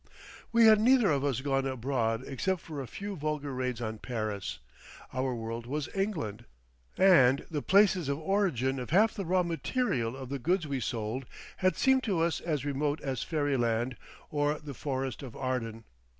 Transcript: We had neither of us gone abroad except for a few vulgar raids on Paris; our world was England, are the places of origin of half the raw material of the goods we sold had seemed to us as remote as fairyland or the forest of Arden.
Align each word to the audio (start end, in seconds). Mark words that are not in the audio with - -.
We 0.51 0.65
had 0.65 0.79
neither 0.81 1.11
of 1.11 1.23
us 1.23 1.41
gone 1.41 1.67
abroad 1.67 2.23
except 2.25 2.61
for 2.61 2.81
a 2.81 2.87
few 2.87 3.15
vulgar 3.15 3.53
raids 3.53 3.79
on 3.81 3.99
Paris; 3.99 4.57
our 5.13 5.35
world 5.35 5.67
was 5.67 5.89
England, 5.93 6.45
are 6.97 7.33
the 7.51 7.61
places 7.61 8.09
of 8.09 8.17
origin 8.17 8.79
of 8.79 8.89
half 8.89 9.13
the 9.13 9.25
raw 9.25 9.43
material 9.43 10.15
of 10.17 10.29
the 10.29 10.39
goods 10.39 10.65
we 10.65 10.79
sold 10.79 11.25
had 11.57 11.77
seemed 11.77 12.01
to 12.05 12.19
us 12.19 12.39
as 12.41 12.65
remote 12.65 12.99
as 13.01 13.21
fairyland 13.21 13.95
or 14.31 14.57
the 14.57 14.73
forest 14.73 15.21
of 15.21 15.35
Arden. 15.35 15.83